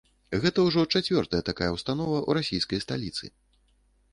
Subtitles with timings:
[0.43, 3.25] Гэта ўжо чацвёртая такая ўстанова ў расійскай сталіцы.